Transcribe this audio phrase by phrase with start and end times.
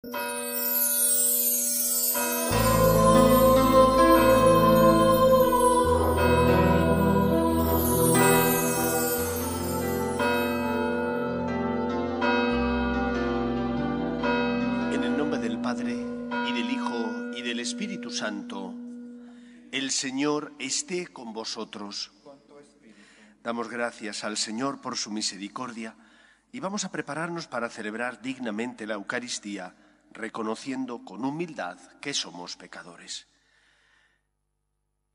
[0.00, 0.12] En
[15.02, 18.72] el nombre del Padre, y del Hijo, y del Espíritu Santo,
[19.72, 22.12] el Señor esté con vosotros.
[23.42, 25.96] Damos gracias al Señor por su misericordia
[26.52, 29.74] y vamos a prepararnos para celebrar dignamente la Eucaristía,
[30.12, 33.28] reconociendo con humildad que somos pecadores.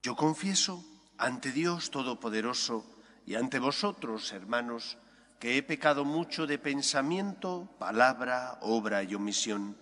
[0.01, 0.83] Yo confieso
[1.17, 2.85] ante Dios Todopoderoso
[3.25, 4.97] y ante vosotros, hermanos,
[5.39, 9.77] que he pecado mucho de pensamiento, palabra, obra y omisión,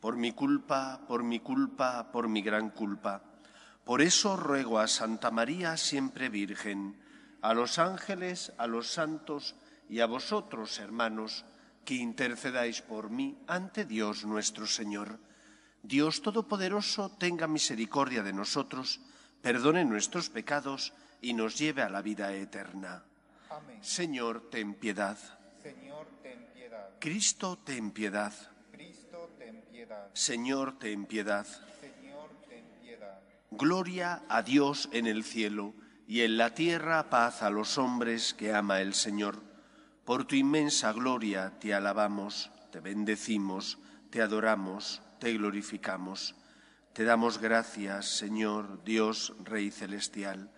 [0.00, 3.22] por mi culpa, por mi culpa, por mi gran culpa.
[3.84, 7.00] Por eso ruego a Santa María, siempre Virgen,
[7.40, 9.54] a los ángeles, a los santos
[9.88, 11.44] y a vosotros, hermanos,
[11.86, 15.22] que intercedáis por mí ante Dios nuestro Señor.
[15.82, 19.00] Dios Todopoderoso tenga misericordia de nosotros,
[19.40, 23.04] perdone nuestros pecados y nos lleve a la vida eterna.
[23.48, 23.78] Amén.
[23.80, 25.16] Señor, ten piedad.
[25.62, 26.90] Señor, ten piedad.
[26.98, 28.34] Cristo, ten piedad.
[28.72, 30.10] Cristo, ten piedad.
[30.12, 31.46] Señor, ten piedad.
[31.46, 33.20] Señor, ten piedad.
[33.52, 35.72] Gloria a Dios en el cielo
[36.08, 39.55] y en la tierra paz a los hombres que ama el Señor.
[40.06, 43.76] Por tu inmensa gloria te alabamos, te bendecimos,
[44.08, 46.36] te adoramos, te glorificamos.
[46.92, 50.48] Te damos gracias, Señor, Dios, Rey celestial,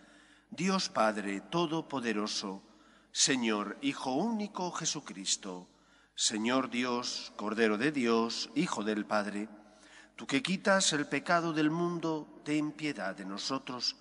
[0.51, 2.63] Dios Padre Todopoderoso,
[3.11, 5.67] Señor, Hijo único Jesucristo,
[6.15, 9.49] Señor Dios, Cordero de Dios, Hijo del Padre,
[10.15, 13.97] tú que quitas el pecado del mundo, ten piedad de nosotros.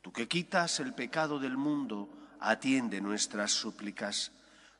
[0.00, 2.08] Tú que quitas el pecado del mundo,
[2.40, 4.32] atiende nuestras súplicas.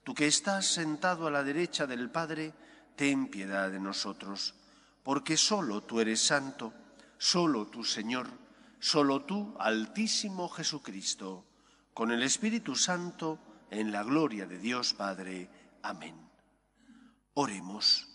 [0.07, 2.55] Tú que estás sentado a la derecha del Padre,
[2.95, 4.55] ten piedad de nosotros,
[5.03, 6.73] porque solo tú eres santo,
[7.19, 8.29] solo tú Señor,
[8.79, 11.45] solo tú Altísimo Jesucristo,
[11.93, 15.51] con el Espíritu Santo, en la gloria de Dios Padre.
[15.83, 16.15] Amén.
[17.35, 18.07] Oremos.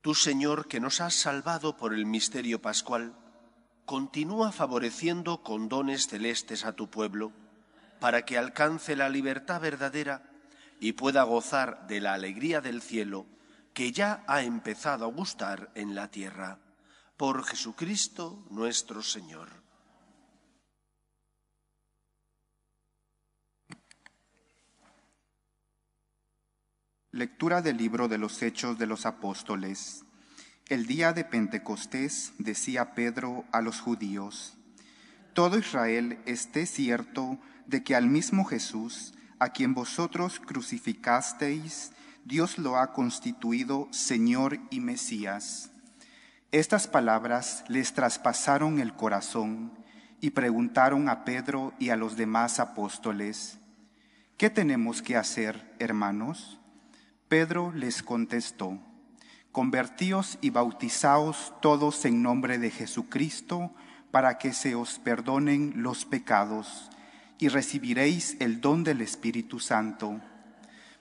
[0.00, 3.14] Tú, Señor, que nos has salvado por el misterio pascual,
[3.84, 7.45] continúa favoreciendo con dones celestes a tu pueblo,
[8.00, 10.22] para que alcance la libertad verdadera
[10.80, 13.26] y pueda gozar de la alegría del cielo
[13.72, 16.58] que ya ha empezado a gustar en la tierra.
[17.16, 19.48] Por Jesucristo nuestro Señor.
[27.10, 30.04] Lectura del libro de los Hechos de los Apóstoles.
[30.68, 34.58] El día de Pentecostés decía Pedro a los judíos,
[35.32, 41.92] Todo Israel esté cierto de que al mismo Jesús, a quien vosotros crucificasteis,
[42.24, 45.70] Dios lo ha constituido Señor y Mesías.
[46.52, 49.72] Estas palabras les traspasaron el corazón
[50.20, 53.58] y preguntaron a Pedro y a los demás apóstoles,
[54.36, 56.58] ¿qué tenemos que hacer, hermanos?
[57.28, 58.78] Pedro les contestó,
[59.52, 63.72] Convertíos y bautizaos todos en nombre de Jesucristo
[64.10, 66.90] para que se os perdonen los pecados
[67.38, 70.20] y recibiréis el don del Espíritu Santo,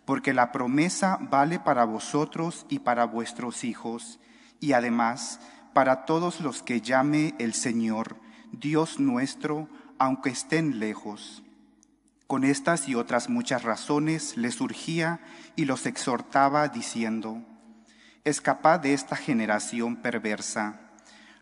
[0.06, 4.20] porque la promesa vale para vosotros y para vuestros hijos,
[4.60, 5.40] y además
[5.74, 8.18] para todos los que llame el Señor,
[8.52, 9.68] Dios nuestro,
[10.00, 11.44] aunque estén lejos.
[12.28, 15.20] Con estas y otras muchas razones les urgía
[15.56, 17.44] y los exhortaba diciendo,
[18.24, 20.80] Escapad de esta generación perversa.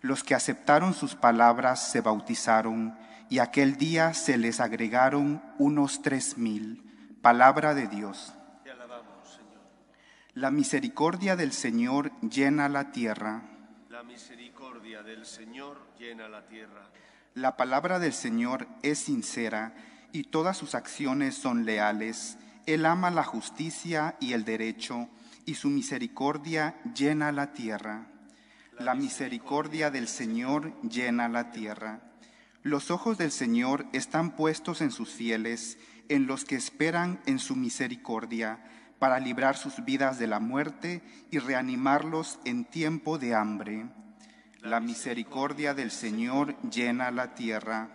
[0.02, 2.98] Los que aceptaron sus palabras se bautizaron,
[3.30, 6.84] y aquel día se les agregaron unos tres mil.
[7.22, 8.34] Palabra de Dios.
[8.64, 9.62] Te alabamos, Señor.
[10.34, 13.44] La misericordia del Señor llena la tierra.
[13.90, 16.90] La misericordia del Señor llena la tierra.
[17.34, 19.74] La palabra del Señor es sincera
[20.12, 22.38] y todas sus acciones son leales.
[22.66, 25.10] Él ama la justicia y el derecho
[25.46, 28.08] y su misericordia llena la tierra.
[28.80, 32.02] La misericordia del Señor llena la tierra.
[32.64, 35.78] Los ojos del Señor están puestos en sus fieles,
[36.08, 38.64] en los que esperan en su misericordia,
[39.00, 43.88] para librar sus vidas de la muerte y reanimarlos en tiempo de hambre.
[44.62, 47.90] La misericordia del Señor llena la tierra.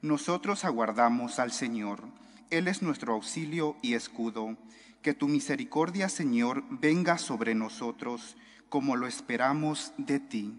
[0.00, 2.02] Nosotros aguardamos al Señor.
[2.48, 4.56] Él es nuestro auxilio y escudo.
[5.02, 8.38] Que tu misericordia, Señor, venga sobre nosotros
[8.70, 10.58] como lo esperamos de ti.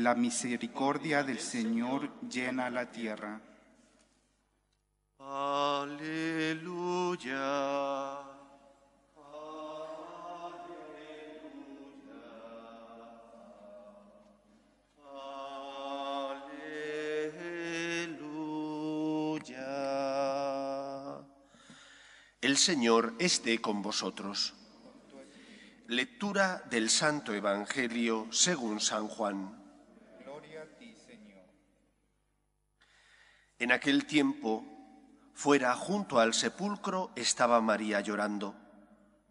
[0.00, 3.38] La misericordia del Señor llena la tierra.
[5.18, 6.30] Aleluya.
[9.18, 9.60] Aleluya.
[18.00, 19.58] Aleluya.
[22.40, 24.54] El Señor esté con vosotros.
[25.88, 29.59] Lectura del Santo Evangelio según San Juan.
[33.60, 34.64] En aquel tiempo,
[35.34, 38.54] fuera junto al sepulcro estaba María llorando.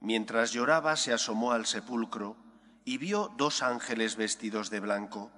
[0.02, 2.38] Mientras lloraba se asomó al sepulcro
[2.86, 5.32] y vio dos ángeles vestidos de blanco,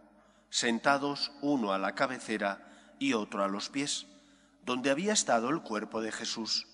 [0.50, 4.08] sentados uno a la cabecera y otro a los pies,
[4.66, 6.68] donde había estado el cuerpo de Jesús.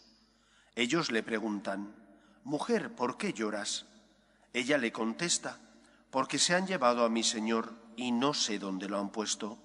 [0.76, 1.96] Ellos le preguntan,
[2.44, 3.86] Mujer, ¿por qué lloras?
[4.54, 5.60] Ella le contesta,
[6.10, 9.58] Porque se han llevado a mi Señor y no sé dónde lo han puesto.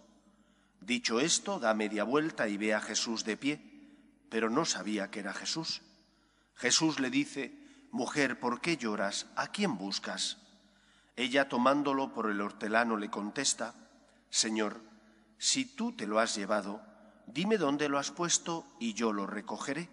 [0.81, 3.61] Dicho esto, da media vuelta y ve a Jesús de pie,
[4.29, 5.83] pero no sabía que era Jesús.
[6.57, 7.55] Jesús le dice,
[7.93, 9.27] Mujer, ¿por qué lloras?
[9.37, 10.39] ¿A quién buscas?
[11.15, 13.75] Ella, tomándolo por el hortelano, le contesta,
[14.31, 14.81] Señor,
[15.37, 16.81] si tú te lo has llevado,
[17.27, 19.91] dime dónde lo has puesto y yo lo recogeré.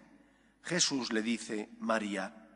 [0.62, 2.48] Jesús le dice, María.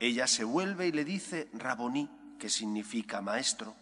[0.00, 3.76] Ella se vuelve y le dice, Raboní, que significa maestro.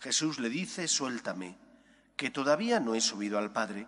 [0.00, 1.58] Jesús le dice, suéltame,
[2.16, 3.86] que todavía no he subido al Padre.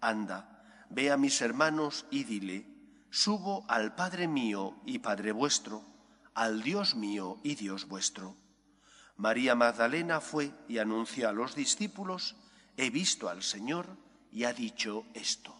[0.00, 2.66] Anda, ve a mis hermanos y dile,
[3.10, 5.86] subo al Padre mío y Padre vuestro,
[6.34, 8.36] al Dios mío y Dios vuestro.
[9.16, 12.36] María Magdalena fue y anunció a los discípulos,
[12.76, 13.96] he visto al Señor
[14.30, 15.58] y ha dicho esto.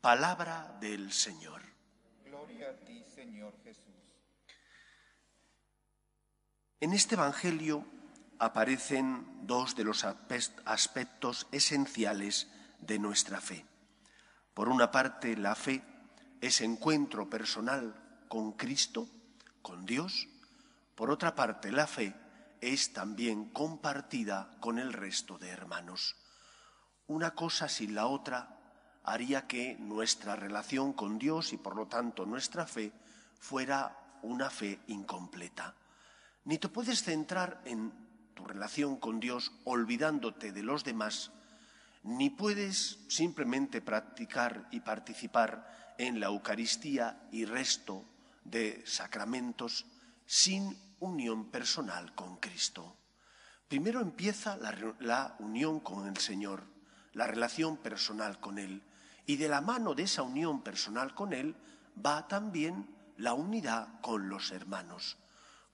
[0.00, 1.62] Palabra del Señor.
[2.24, 3.84] Gloria a ti, Señor Jesús.
[6.80, 7.84] En este Evangelio
[8.40, 12.48] aparecen dos de los aspectos esenciales
[12.80, 13.66] de nuestra fe.
[14.54, 15.84] Por una parte, la fe
[16.40, 17.94] es encuentro personal
[18.28, 19.06] con Cristo,
[19.60, 20.26] con Dios.
[20.94, 22.14] Por otra parte, la fe
[22.62, 26.16] es también compartida con el resto de hermanos.
[27.08, 28.56] Una cosa sin la otra
[29.04, 32.92] haría que nuestra relación con Dios y por lo tanto nuestra fe
[33.38, 35.74] fuera una fe incompleta.
[36.44, 41.32] Ni te puedes centrar en tu relación con Dios olvidándote de los demás,
[42.02, 48.04] ni puedes simplemente practicar y participar en la Eucaristía y resto
[48.44, 49.86] de sacramentos
[50.26, 52.96] sin unión personal con Cristo.
[53.68, 56.64] Primero empieza la, unión con el Señor,
[57.12, 58.82] la relación personal con Él,
[59.26, 61.54] y de la mano de esa unión personal con Él
[62.04, 65.18] va también la unidad con los hermanos.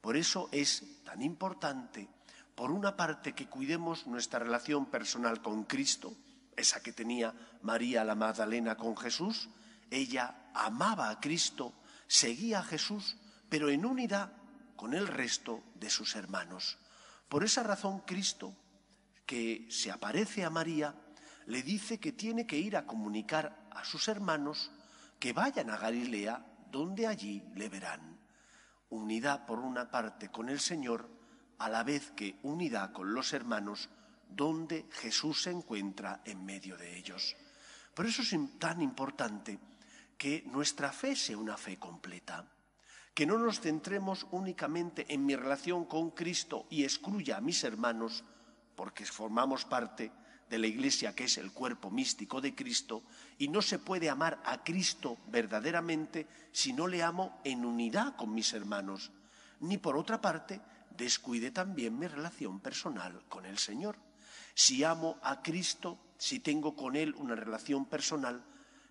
[0.01, 2.09] Por eso es tan importante,
[2.57, 6.17] por una parte, que cuidemos nuestra relación personal con Cristo,
[6.57, 9.49] esa que tenía María la Magdalena con Jesús.
[9.91, 11.75] Ella amaba a Cristo,
[12.09, 13.19] seguía a Jesús,
[13.49, 14.33] pero en unidad
[14.75, 16.79] con el resto de sus hermanos.
[17.29, 18.57] Por esa razón Cristo,
[19.27, 20.95] que se aparece a María,
[21.47, 24.73] le dice que tiene que ir a comunicar a sus hermanos
[25.21, 28.17] que vayan a Galilea, donde allí le verán
[28.91, 31.09] unidad por una parte con el Señor,
[31.59, 33.89] a la vez que unidad con los hermanos,
[34.29, 37.37] donde Jesús se encuentra en medio de ellos.
[37.95, 39.59] Por eso es tan importante
[40.19, 42.45] que nuestra fe sea una fe completa,
[43.15, 48.25] que no nos centremos únicamente en mi relación con Cristo y excluya a mis hermanos,
[48.75, 50.13] porque formamos parte
[50.51, 53.03] de la Iglesia que es el cuerpo místico de Cristo,
[53.39, 58.35] y no se puede amar a Cristo verdaderamente si no le amo en unidad con
[58.35, 59.11] mis hermanos,
[59.61, 60.61] ni por otra parte
[60.97, 63.97] descuide también mi relación personal con el Señor.
[64.55, 68.45] Si amo a Cristo, si tengo con Él una relación personal,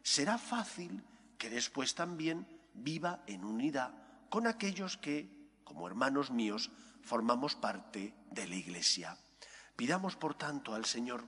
[0.04, 1.04] será fácil
[1.38, 3.92] que después también viva en unidad
[4.30, 5.30] con aquellos que,
[5.64, 6.72] como hermanos míos,
[7.02, 9.18] formamos parte de la Iglesia.
[9.76, 11.26] Pidamos, por tanto, al Señor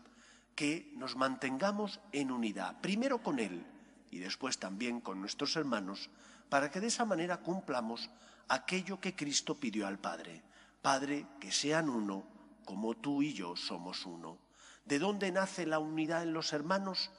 [0.56, 3.64] que nos mantengamos en unidad, primero con Él
[4.10, 6.10] y después también con nuestros hermanos,
[6.50, 8.10] para que de esa manera cumplamos
[8.48, 10.42] aquello que Cristo pidió al Padre.
[10.88, 12.24] Padre, que sean uno,
[12.64, 14.40] como tú y yo somos uno.
[14.86, 17.12] ¿De dónde nace la unidad en los hermanos?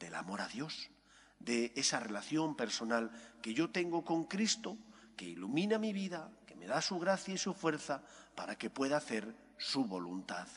[0.00, 0.90] Del amor a Dios,
[1.38, 4.76] de esa relación personal que yo tengo con Cristo,
[5.16, 8.02] que ilumina mi vida, que me da su gracia y su fuerza
[8.34, 10.48] para que pueda hacer su voluntad.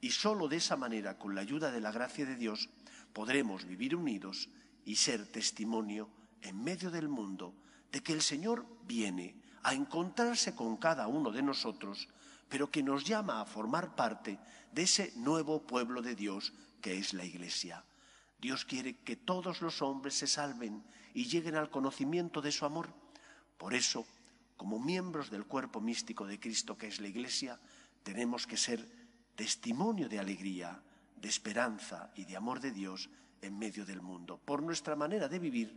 [0.00, 2.70] Y sólo de esa manera, con la ayuda de la gracia de Dios,
[3.12, 4.48] podremos vivir unidos
[4.86, 6.08] y ser testimonio
[6.40, 7.52] en medio del mundo
[7.92, 12.06] de que el Señor viene a encontrarse con cada uno de nosotros,
[12.48, 14.38] pero que nos llama a formar parte
[14.70, 17.84] de ese nuevo pueblo de Dios que es la Iglesia.
[18.38, 22.94] Dios quiere que todos los hombres se salven y lleguen al conocimiento de su amor.
[23.58, 24.06] Por eso,
[24.56, 27.58] como miembros del cuerpo místico de Cristo que es la Iglesia,
[28.04, 28.88] tenemos que ser
[29.34, 30.80] testimonio de alegría,
[31.16, 33.10] de esperanza y de amor de Dios
[33.42, 35.74] en medio del mundo, por nuestra manera de vivir,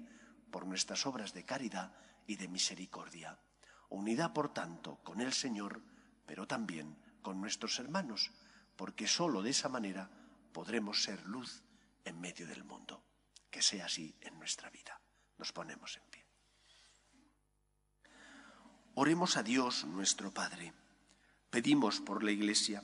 [0.51, 1.91] por nuestras obras de caridad
[2.27, 3.39] y de misericordia.
[3.89, 5.81] Unidad, por tanto, con el Señor,
[6.25, 8.31] pero también con nuestros hermanos,
[8.75, 10.09] porque sólo de esa manera
[10.53, 11.63] podremos ser luz
[12.05, 13.03] en medio del mundo.
[13.49, 15.01] Que sea así en nuestra vida.
[15.37, 16.25] Nos ponemos en pie.
[18.93, 20.73] Oremos a Dios nuestro Padre.
[21.49, 22.83] Pedimos por la Iglesia,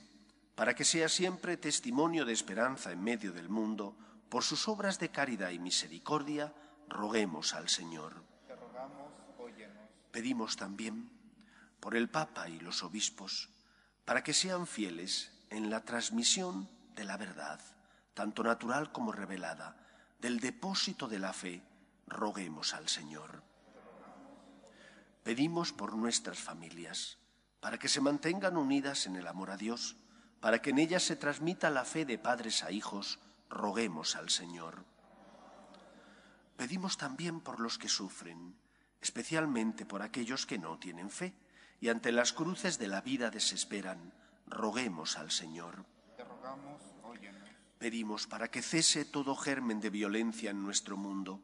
[0.56, 3.96] para que sea siempre testimonio de esperanza en medio del mundo,
[4.28, 6.52] por sus obras de caridad y misericordia,
[6.88, 8.25] roguemos al Señor.
[10.16, 11.10] Pedimos también
[11.78, 13.50] por el Papa y los obispos,
[14.06, 17.60] para que sean fieles en la transmisión de la verdad,
[18.14, 19.76] tanto natural como revelada,
[20.18, 21.62] del depósito de la fe,
[22.06, 23.42] roguemos al Señor.
[25.22, 27.18] Pedimos por nuestras familias,
[27.60, 29.96] para que se mantengan unidas en el amor a Dios,
[30.40, 33.18] para que en ellas se transmita la fe de padres a hijos,
[33.50, 34.82] roguemos al Señor.
[36.56, 38.56] Pedimos también por los que sufren,
[39.00, 41.34] especialmente por aquellos que no tienen fe
[41.80, 44.12] y ante las cruces de la vida desesperan,
[44.46, 45.84] roguemos al Señor.
[46.16, 47.48] Te rogamos, óyenos.
[47.78, 51.42] Pedimos para que cese todo germen de violencia en nuestro mundo,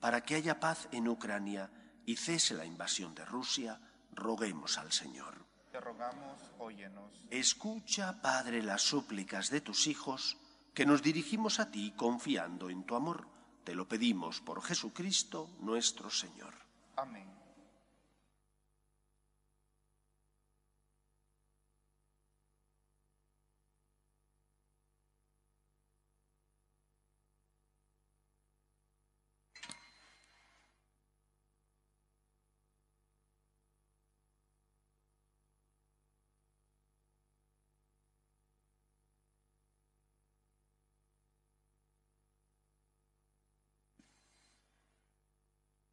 [0.00, 1.70] para que haya paz en Ucrania
[2.06, 3.80] y cese la invasión de Rusia,
[4.12, 5.46] roguemos al Señor.
[5.70, 7.12] Te rogamos, óyenos.
[7.30, 10.36] Escucha, Padre, las súplicas de tus hijos,
[10.74, 13.26] que nos dirigimos a ti confiando en tu amor.
[13.64, 16.61] Te lo pedimos por Jesucristo nuestro Señor.
[17.02, 17.41] Amén.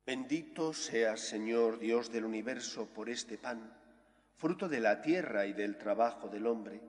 [0.09, 3.71] Bendito seas, Señor Dios del universo, por este pan,
[4.37, 6.81] fruto de la tierra y del trabajo del hombre,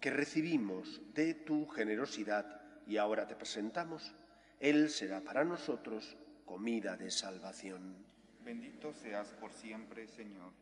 [0.00, 4.14] que recibimos de tu generosidad y ahora te presentamos.
[4.58, 7.94] Él será para nosotros comida de salvación.
[8.42, 10.61] Bendito seas por siempre, Señor.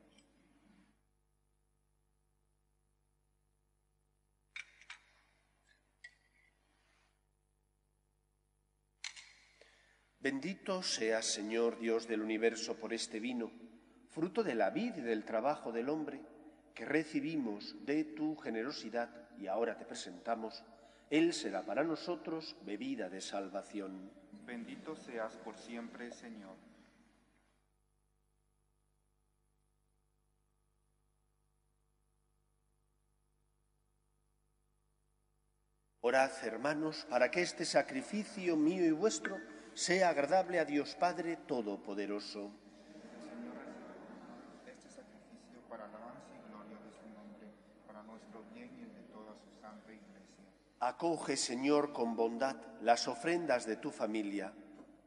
[10.23, 13.51] Bendito seas, Señor Dios del universo, por este vino,
[14.11, 16.21] fruto de la vid y del trabajo del hombre,
[16.75, 19.09] que recibimos de tu generosidad
[19.39, 20.63] y ahora te presentamos.
[21.09, 24.11] Él será para nosotros bebida de salvación.
[24.45, 26.55] Bendito seas por siempre, Señor.
[36.03, 39.39] Orad, hermanos, para que este sacrificio mío y vuestro
[39.75, 42.51] sea agradable a Dios Padre Todopoderoso.
[44.67, 47.49] Este sacrificio para alabanza y gloria de su nombre,
[47.87, 50.45] para nuestro bien y el de toda su santa iglesia.
[50.81, 54.53] Acoge, Señor, con bondad las ofrendas de tu familia,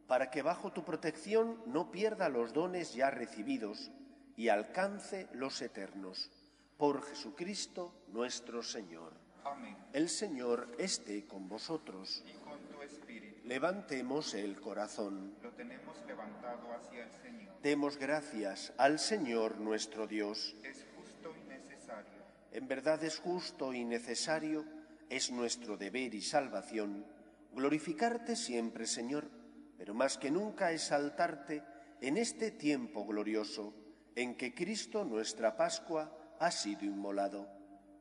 [0.07, 3.91] para que bajo tu protección no pierda los dones ya recibidos
[4.35, 6.31] y alcance los eternos.
[6.77, 9.13] Por Jesucristo nuestro Señor.
[9.45, 9.77] Amén.
[9.93, 12.23] El Señor esté con vosotros.
[12.25, 15.35] Y con tu espíritu Levantemos el corazón.
[15.43, 17.53] lo tenemos levantado hacia el Señor.
[17.61, 20.55] Demos gracias al Señor nuestro Dios.
[20.63, 22.23] Es justo y necesario.
[22.53, 24.63] En verdad es justo y necesario,
[25.09, 27.05] es nuestro deber y salvación,
[27.53, 29.29] glorificarte siempre, Señor,
[29.77, 31.63] pero más que nunca exaltarte
[31.99, 33.73] en este tiempo glorioso
[34.15, 37.49] en que Cristo, nuestra Pascua, ha sido inmolado,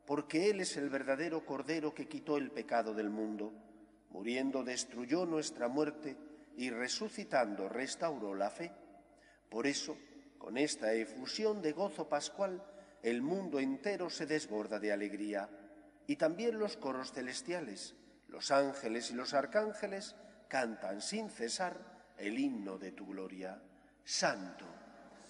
[0.05, 3.53] porque Él es el verdadero Cordero que quitó el pecado del mundo,
[4.13, 6.15] muriendo destruyó nuestra muerte
[6.55, 8.71] y resucitando restauró la fe.
[9.49, 9.97] Por eso,
[10.37, 12.63] con esta efusión de gozo pascual,
[13.01, 15.49] el mundo entero se desborda de alegría,
[16.07, 17.95] y también los coros celestiales,
[18.27, 20.15] los ángeles y los arcángeles
[20.47, 23.61] cantan sin cesar el himno de tu gloria.
[24.03, 24.65] Santo,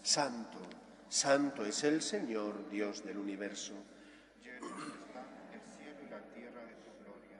[0.01, 0.59] santo,
[1.07, 3.73] santo es el Señor, Dios del universo.
[4.41, 7.39] Llenos están el cielo y la tierra de tu gloria.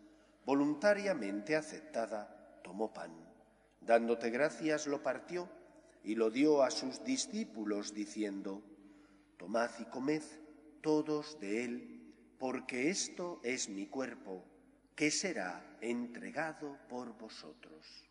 [0.45, 3.11] voluntariamente aceptada, tomó pan.
[3.81, 5.49] Dándote gracias, lo partió
[6.03, 8.61] y lo dio a sus discípulos, diciendo,
[9.37, 10.23] tomad y comed
[10.81, 14.43] todos de él, porque esto es mi cuerpo,
[14.95, 18.10] que será entregado por vosotros.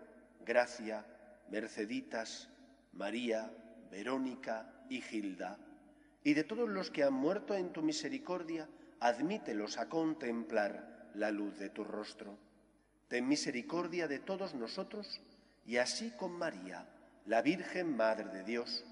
[0.45, 1.05] Gracia,
[1.49, 2.49] Merceditas,
[2.93, 3.51] María,
[3.89, 5.57] Verónica y Gilda,
[6.23, 8.67] y de todos los que han muerto en tu misericordia,
[8.99, 12.37] admítelos a contemplar la luz de tu rostro.
[13.07, 15.21] Ten misericordia de todos nosotros,
[15.65, 16.87] y así con María,
[17.25, 18.85] la Virgen Madre de Dios,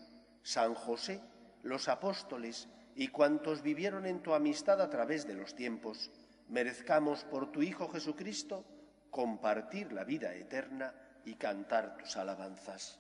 [0.44, 1.22] San José,
[1.64, 6.12] los apóstoles y cuantos vivieron en tu amistad a través de los tiempos,
[6.50, 8.66] merezcamos por tu Hijo Jesucristo
[9.10, 10.94] compartir la vida eterna
[11.30, 12.98] y cantar tus alabanzas.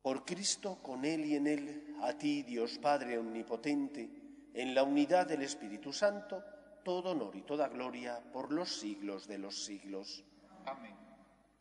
[0.00, 4.08] Por Cristo, con Él y en Él, a ti, Dios Padre Omnipotente,
[4.54, 6.44] en la unidad del Espíritu Santo,
[6.84, 10.24] todo honor y toda gloria por los siglos de los siglos.
[10.64, 10.94] Amén.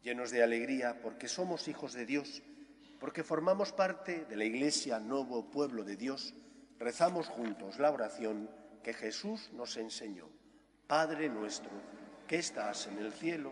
[0.03, 2.43] Llenos de alegría porque somos hijos de Dios,
[2.99, 6.35] porque formamos parte de la Iglesia, nuevo pueblo de Dios,
[6.77, 8.47] rezamos juntos la oración
[8.83, 10.29] que Jesús nos enseñó.
[10.85, 11.71] Padre nuestro,
[12.27, 13.51] que estás en el cielo,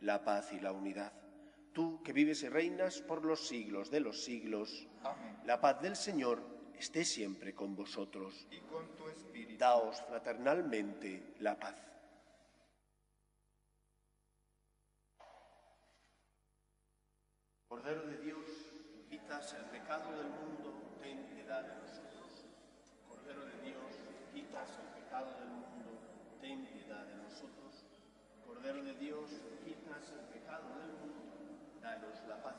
[0.00, 1.12] la paz y la unidad.
[1.72, 5.40] Tú que vives y reinas por los siglos de los siglos, Amén.
[5.44, 6.42] la paz del Señor
[6.76, 8.46] esté siempre con vosotros.
[8.50, 9.58] Y con tu espíritu.
[9.58, 11.76] Daos fraternalmente la paz.
[17.68, 18.46] Cordero de Dios,
[19.08, 22.44] quitas el pecado del mundo, ten piedad de nosotros.
[23.08, 23.94] Cordero de Dios,
[24.34, 26.00] quitas el pecado del mundo,
[26.40, 27.84] ten piedad de nosotros.
[28.44, 29.30] Cordero de Dios,
[30.08, 32.56] el pecado del mundo, danos la paz.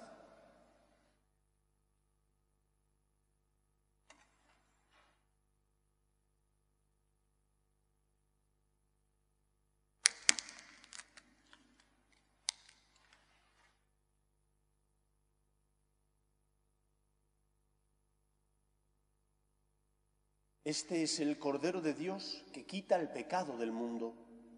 [20.64, 24.14] Este es el Cordero de Dios que quita el pecado del mundo.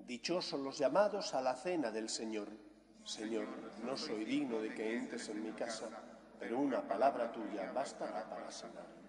[0.05, 2.49] Dichosos los llamados a la cena del Señor.
[3.03, 3.45] Señor,
[3.85, 5.89] no soy digno de que entres en mi casa,
[6.39, 9.03] pero una palabra tuya bastará para sanarme.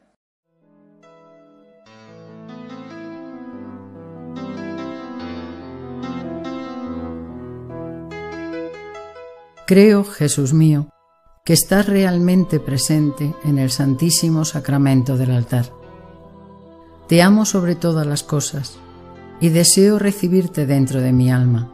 [9.67, 10.89] Creo, Jesús mío,
[11.45, 15.67] que estás realmente presente en el Santísimo Sacramento del altar.
[17.09, 18.79] Te amo sobre todas las cosas
[19.41, 21.74] y deseo recibirte dentro de mi alma.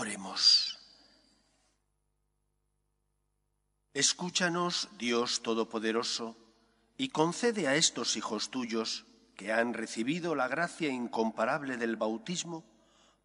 [0.00, 0.78] Oremos.
[3.92, 6.36] Escúchanos, Dios Todopoderoso,
[6.96, 12.64] y concede a estos hijos tuyos que han recibido la gracia incomparable del bautismo,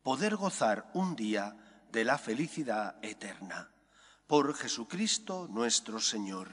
[0.01, 1.55] poder gozar un día
[1.91, 3.69] de la felicidad eterna.
[4.25, 6.49] Por Jesucristo nuestro Señor.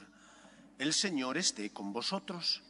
[0.77, 2.61] El Señor esté con vosotros.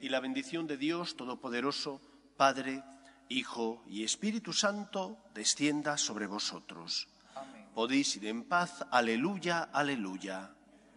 [0.00, 2.00] Y la bendición de Dios Todopoderoso,
[2.38, 2.82] Padre,
[3.28, 7.08] Hijo y Espíritu Santo, descienda sobre vosotros.
[7.34, 7.66] Amén.
[7.74, 8.84] Podéis ir en paz.
[8.90, 10.50] Aleluya, aleluya.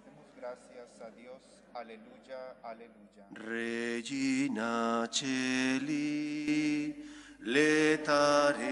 [0.05, 1.41] Demos gracias a Dios.
[1.73, 3.27] Aleluya, aleluya.
[3.31, 6.95] Regina Celi,
[7.39, 8.67] letare,